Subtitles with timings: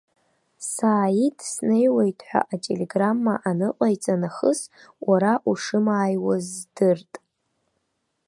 [0.71, 4.61] Сааид снеиуеит ҳәа ателеграмма аныҟаиҵа нахыс,
[5.07, 7.11] уара ушымааиуаз здырт.